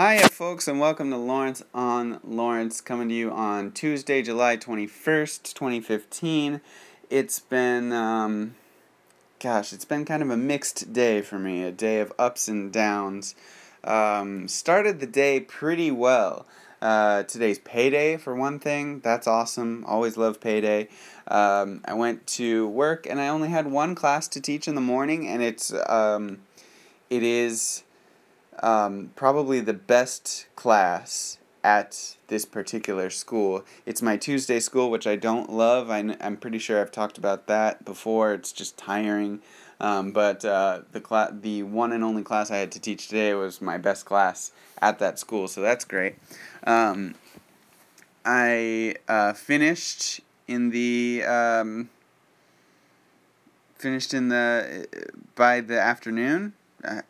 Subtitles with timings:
[0.00, 5.52] Hiya, folks, and welcome to Lawrence on Lawrence, coming to you on Tuesday, July 21st,
[5.52, 6.62] 2015.
[7.10, 8.54] It's been, um,
[9.40, 12.72] gosh, it's been kind of a mixed day for me, a day of ups and
[12.72, 13.34] downs.
[13.84, 16.46] Um, started the day pretty well.
[16.80, 19.00] Uh, today's payday, for one thing.
[19.00, 19.84] That's awesome.
[19.86, 20.88] Always love payday.
[21.28, 24.80] Um, I went to work and I only had one class to teach in the
[24.80, 26.38] morning, and it's, um,
[27.10, 27.82] it is
[28.60, 33.64] um, probably the best class at this particular school.
[33.84, 35.90] It's my Tuesday school, which I don't love.
[35.90, 38.32] I, am pretty sure I've talked about that before.
[38.32, 39.40] It's just tiring.
[39.80, 43.32] Um, but uh, the cla- the one and only class I had to teach today
[43.32, 46.16] was my best class at that school, so that's great.
[46.64, 47.14] Um,
[48.24, 51.88] I uh, finished in the um,
[53.78, 54.86] finished in the
[55.34, 56.52] by the afternoon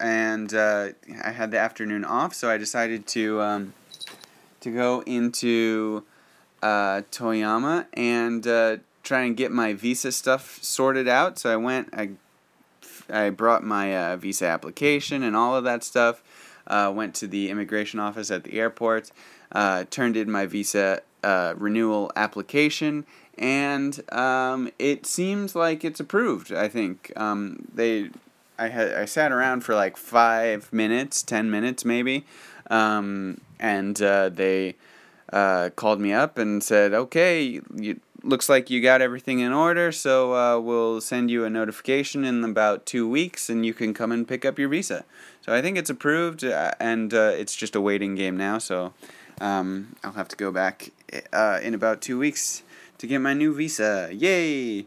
[0.00, 0.88] and uh,
[1.22, 3.74] I had the afternoon off, so I decided to um,
[4.60, 6.04] to go into
[6.62, 11.38] uh, Toyama and uh, try and get my visa stuff sorted out.
[11.38, 12.10] So I went, I
[13.10, 16.22] I brought my uh, visa application and all of that stuff.
[16.66, 19.10] Uh, went to the immigration office at the airport,
[19.50, 21.02] uh, turned in my visa
[21.56, 23.04] renewal application,
[23.36, 26.52] and um, it seems like it's approved.
[26.52, 28.10] I think um, they
[28.58, 32.24] I had I sat around for like five minutes, ten minutes maybe,
[32.70, 34.76] um, and uh, they
[35.32, 39.90] uh, called me up and said, "Okay, you, looks like you got everything in order,
[39.90, 44.12] so uh, we'll send you a notification in about two weeks, and you can come
[44.12, 45.04] and pick up your visa."
[45.40, 48.58] So I think it's approved, uh, and uh, it's just a waiting game now.
[48.58, 48.92] So
[49.40, 50.90] um, I'll have to go back
[51.32, 52.62] uh, in about two weeks
[52.98, 54.10] to get my new visa.
[54.12, 54.86] Yay!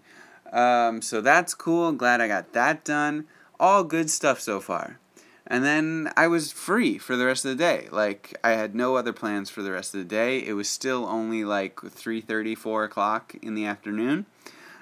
[0.53, 1.91] Um, so that's cool.
[1.91, 3.25] Glad I got that done
[3.59, 4.99] all good stuff so far.
[5.47, 7.87] And then I was free for the rest of the day.
[7.91, 10.39] Like I had no other plans for the rest of the day.
[10.39, 14.25] It was still only like 3:30, 4 o'clock in the afternoon.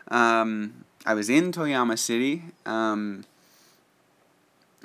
[0.07, 2.44] Um, I was in Toyama City.
[2.66, 3.25] Um,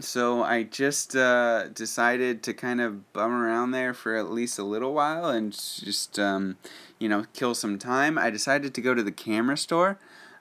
[0.00, 4.62] so I just uh, decided to kind of bum around there for at least a
[4.62, 6.56] little while and just um,
[6.98, 8.19] you know kill some time.
[8.19, 9.98] I decided to go to the camera store.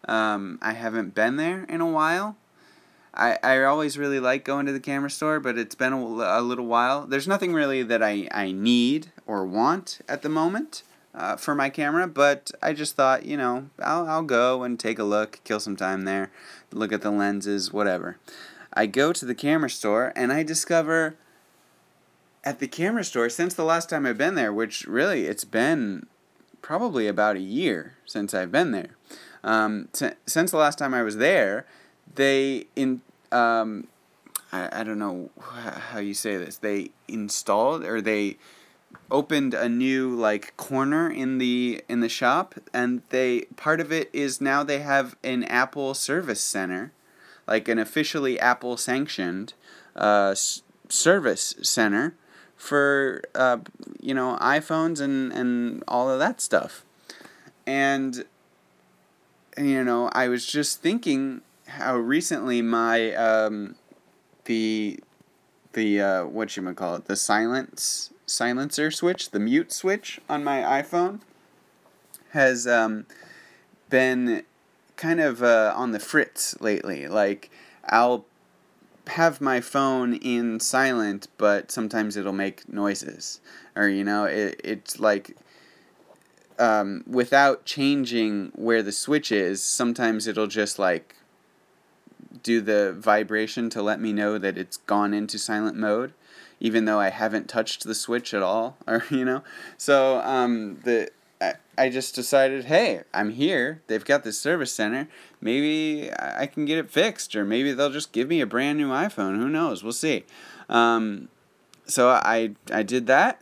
[0.07, 2.37] Um, I haven't been there in a while.
[3.17, 6.41] I, I always really like going to the camera store, but it's been a, a
[6.41, 7.07] little while.
[7.07, 10.83] There's nothing really that I, I need or want at the moment
[11.15, 14.99] uh, for my camera, but I just thought, you know, I'll, I'll go and take
[14.99, 16.31] a look, kill some time there,
[16.71, 18.17] look at the lenses, whatever.
[18.71, 21.15] I go to the camera store and I discover
[22.43, 26.05] at the camera store, since the last time I've been there, which really it's been
[26.61, 28.95] probably about a year since I've been there.
[29.43, 31.65] Um, t- since the last time I was there,
[32.15, 33.01] they in
[33.31, 33.87] um,
[34.51, 36.57] I, I don't know how you say this.
[36.57, 38.37] They installed or they
[39.11, 44.09] opened a new like corner in the in the shop and they part of it
[44.13, 46.91] is now they have an Apple service center
[47.47, 49.53] like an officially Apple sanctioned
[49.95, 52.15] uh, s- service center
[52.55, 53.57] for uh,
[54.01, 56.83] you know iPhones and and all of that stuff
[57.65, 58.25] and
[59.57, 63.75] you know I was just thinking how recently my um,
[64.45, 64.99] the
[65.73, 70.61] the uh, what you call it the silence silencer switch the mute switch on my
[70.61, 71.19] iPhone
[72.31, 73.05] has um,
[73.89, 74.43] been
[74.95, 77.07] kind of uh, on the fritz lately.
[77.07, 77.49] Like
[77.85, 78.25] I'll
[79.07, 83.39] have my phone in silent, but sometimes it'll make noises,
[83.75, 85.37] or you know, it it's like
[86.59, 89.63] um, without changing where the switch is.
[89.63, 91.15] Sometimes it'll just like
[92.43, 96.13] do the vibration to let me know that it's gone into silent mode,
[96.59, 99.43] even though I haven't touched the switch at all, or you know.
[99.77, 103.81] So um, the I, I just decided, hey, I'm here.
[103.87, 105.07] They've got this service center.
[105.39, 108.89] Maybe I can get it fixed, or maybe they'll just give me a brand new
[108.89, 109.37] iPhone.
[109.37, 109.83] Who knows?
[109.83, 110.25] We'll see.
[110.69, 111.29] Um,
[111.85, 113.41] so I I did that,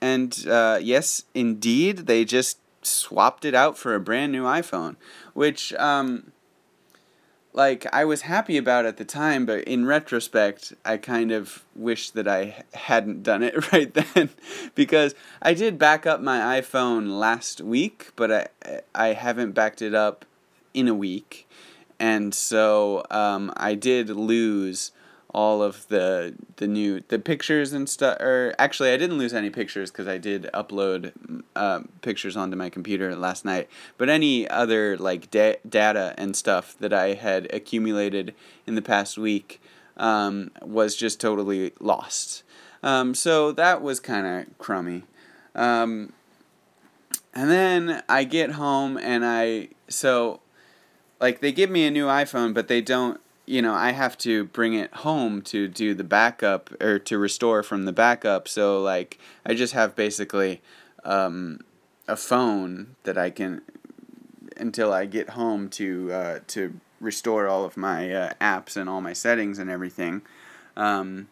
[0.00, 4.96] and uh, yes, indeed, they just swapped it out for a brand new iPhone,
[5.34, 6.32] which um,
[7.56, 12.10] like I was happy about at the time, but in retrospect, I kind of wish
[12.10, 14.28] that I hadn't done it right then,
[14.74, 19.94] because I did back up my iPhone last week, but I I haven't backed it
[19.94, 20.26] up
[20.74, 21.48] in a week,
[21.98, 24.92] and so um, I did lose
[25.34, 29.50] all of the the new the pictures and stuff or actually I didn't lose any
[29.50, 31.12] pictures because I did upload
[31.54, 33.68] uh, pictures onto my computer last night
[33.98, 38.34] but any other like da- data and stuff that I had accumulated
[38.66, 39.60] in the past week
[39.96, 42.42] um, was just totally lost
[42.82, 45.02] Um, so that was kind of crummy.
[45.54, 46.12] Um,
[47.34, 50.40] and then I get home and I so
[51.20, 53.20] like they give me a new iPhone, but they don't.
[53.46, 57.62] You know, I have to bring it home to do the backup or to restore
[57.62, 58.48] from the backup.
[58.48, 60.60] So like I just have basically
[61.04, 61.60] um,
[62.08, 63.62] a phone that I can
[64.56, 69.00] until I get home to uh, to restore all of my uh, apps and all
[69.00, 70.22] my settings and everything.
[70.76, 71.28] Um,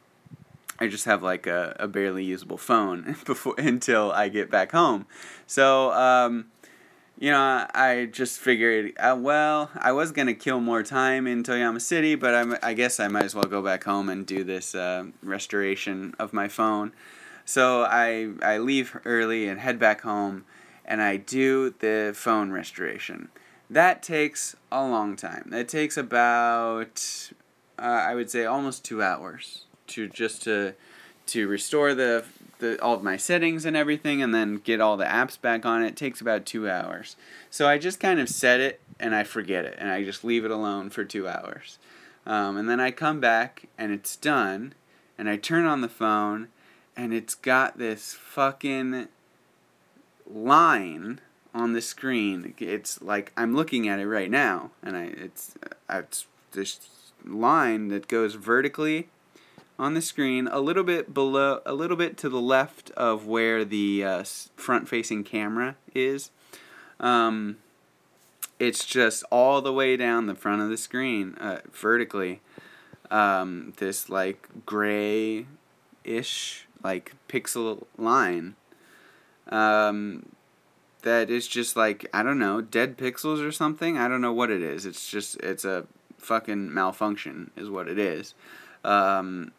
[0.78, 5.06] I just have like a, a barely usable phone before until I get back home.
[5.46, 6.46] So um,
[7.19, 11.81] you know, I just figured, uh, well, I was gonna kill more time in Toyama
[11.81, 14.75] City, but I'm, I guess I might as well go back home and do this
[14.75, 16.93] uh, restoration of my phone.
[17.44, 20.44] So I I leave early and head back home,
[20.84, 23.28] and I do the phone restoration.
[23.70, 25.50] That takes a long time.
[25.52, 27.31] It takes about
[27.78, 30.75] uh, I would say almost two hours to just to
[31.26, 32.25] to restore the
[32.58, 35.82] the all of my settings and everything and then get all the apps back on
[35.82, 37.16] it, takes about two hours.
[37.50, 40.44] So I just kind of set it and I forget it and I just leave
[40.44, 41.78] it alone for two hours.
[42.26, 44.74] Um, and then I come back and it's done
[45.18, 46.48] and I turn on the phone
[46.96, 49.08] and it's got this fucking
[50.30, 51.20] line
[51.54, 52.54] on the screen.
[52.58, 55.54] It's like I'm looking at it right now and I it's
[55.88, 56.88] uh, it's this
[57.24, 59.08] line that goes vertically
[59.78, 63.64] on the screen a little bit below a little bit to the left of where
[63.64, 64.24] the uh,
[64.56, 66.30] front facing camera is.
[67.00, 67.58] Um,
[68.58, 72.40] it's just all the way down the front of the screen uh, vertically
[73.10, 75.46] um, this like gray
[76.04, 78.56] ish like pixel line.
[79.48, 80.26] Um,
[81.02, 83.98] that is just like i don't know dead pixels or something?
[83.98, 84.86] I don't know what it is.
[84.86, 85.86] It's just it's a
[86.18, 88.34] fucking malfunction is what it is.
[88.84, 89.52] Um,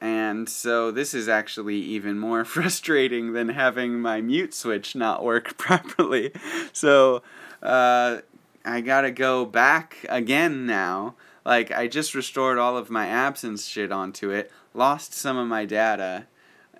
[0.00, 5.56] and so this is actually even more frustrating than having my mute switch not work
[5.58, 6.32] properly.
[6.72, 7.22] So
[7.62, 8.18] uh,
[8.64, 11.14] I gotta go back again now.
[11.44, 15.64] Like I just restored all of my and shit onto it, lost some of my
[15.64, 16.26] data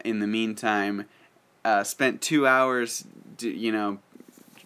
[0.04, 1.06] in the meantime,
[1.64, 3.04] uh, spent two hours,
[3.40, 3.98] you know,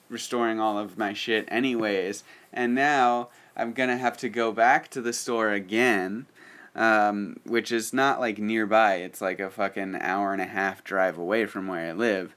[0.08, 5.02] restoring all of my shit anyways, and now I'm gonna have to go back to
[5.02, 6.26] the store again
[6.74, 8.96] um, which is not like nearby.
[8.96, 12.34] It's like a fucking hour and a half drive away from where I live.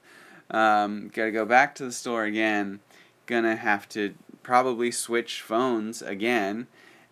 [0.50, 2.80] Um, gotta go back to the store again.
[3.26, 6.66] Gonna have to probably switch phones again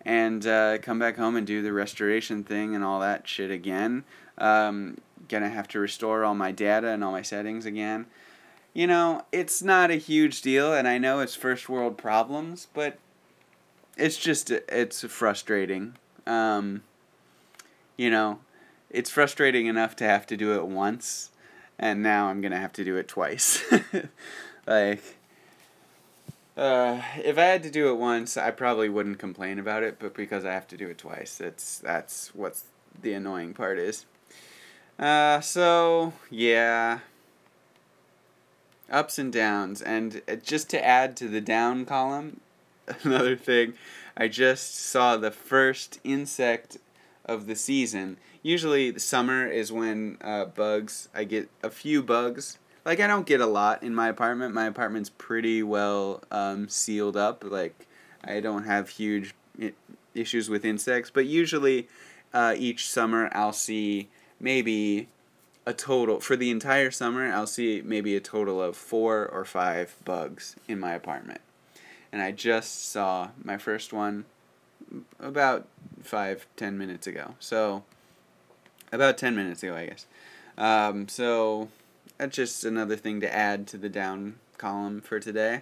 [0.05, 4.03] and uh, come back home and do the restoration thing and all that shit again.
[4.37, 4.97] Um,
[5.29, 8.05] gonna have to restore all my data and all my settings again.
[8.73, 12.97] You know, it's not a huge deal, and I know it's first world problems, but
[13.97, 15.95] it's just it's frustrating.
[16.25, 16.81] Um,
[17.97, 18.39] you know,
[18.89, 21.31] it's frustrating enough to have to do it once,
[21.79, 23.63] and now I'm gonna have to do it twice.
[24.67, 25.17] like,
[26.55, 30.13] uh, if I had to do it once, I probably wouldn't complain about it, but
[30.13, 32.65] because I have to do it twice, that's that's what's
[33.01, 34.05] the annoying part is.
[34.99, 36.99] Uh, so yeah,
[38.91, 42.39] ups and downs, and uh, just to add to the down column,
[43.03, 43.73] another thing,
[44.15, 46.77] I just saw the first insect
[47.25, 48.17] of the season.
[48.41, 51.09] Usually, the summer is when uh, bugs.
[51.13, 52.57] I get a few bugs.
[52.85, 54.53] Like I don't get a lot in my apartment.
[54.53, 57.43] My apartment's pretty well um, sealed up.
[57.45, 57.87] Like
[58.23, 59.33] I don't have huge
[60.13, 61.09] issues with insects.
[61.09, 61.87] But usually,
[62.33, 65.07] uh, each summer I'll see maybe
[65.65, 67.31] a total for the entire summer.
[67.31, 71.41] I'll see maybe a total of four or five bugs in my apartment.
[72.11, 74.25] And I just saw my first one
[75.19, 75.67] about
[76.01, 77.35] five ten minutes ago.
[77.39, 77.83] So
[78.91, 80.05] about ten minutes ago, I guess.
[80.57, 81.69] Um, so
[82.17, 85.61] that's just another thing to add to the down column for today.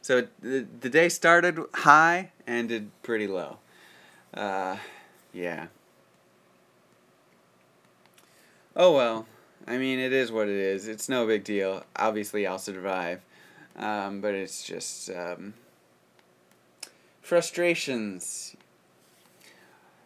[0.00, 3.58] So the the day started high, ended pretty low.
[4.34, 4.78] Uh,
[5.32, 5.66] yeah.
[8.74, 9.26] Oh well.
[9.66, 10.88] I mean, it is what it is.
[10.88, 11.84] It's no big deal.
[11.94, 13.20] Obviously, I'll survive.
[13.76, 15.54] Um, but it's just um,
[17.20, 18.56] frustrations.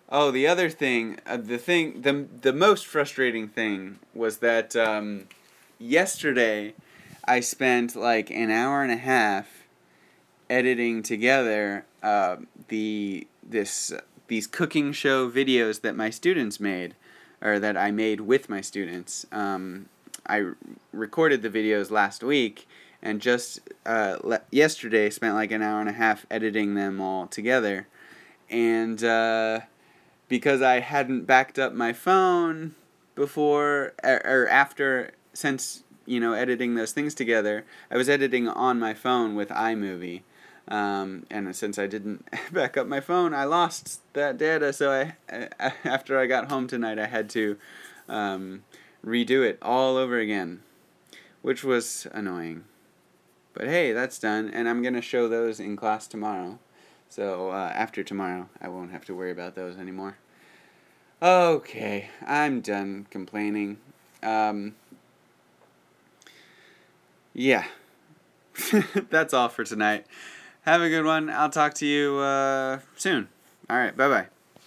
[0.09, 5.25] Oh, the other thing, uh, the thing, the the most frustrating thing was that um,
[5.81, 6.75] yesterday
[7.25, 9.65] I spent like an hour and a half
[10.49, 12.37] editing together uh,
[12.69, 13.93] the this
[14.29, 16.95] these cooking show videos that my students made,
[17.43, 19.27] or that I made with my students.
[19.33, 19.89] Um,
[20.29, 20.53] I
[20.93, 22.69] recorded the videos last week
[23.03, 27.27] and just uh, le- yesterday spent like an hour and a half editing them all
[27.27, 27.89] together,
[28.49, 29.03] and.
[30.29, 32.75] Because I hadn't backed up my phone
[33.15, 37.65] before or, or after since you know editing those things together.
[37.91, 40.23] I was editing on my phone with iMovie.
[40.69, 44.73] Um, and since I didn't back up my phone, I lost that data.
[44.73, 45.17] So I,
[45.61, 47.57] I after I got home tonight, I had to
[48.09, 48.65] um,
[49.05, 50.63] redo it all over again,
[51.43, 52.65] which was annoying.
[53.55, 56.59] But hey, that's done, and I'm gonna show those in class tomorrow.
[57.09, 60.19] So uh, after tomorrow, I won't have to worry about those anymore.
[61.23, 63.79] Okay, I'm done complaining.
[64.23, 64.75] Um,
[67.33, 67.65] yeah,
[69.11, 70.07] that's all for tonight.
[70.63, 71.31] Have a good one.
[71.31, 73.29] I'll talk to you uh, soon.
[73.71, 74.36] All right, bye bye.